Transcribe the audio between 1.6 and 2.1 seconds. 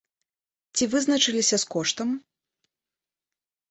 з коштам?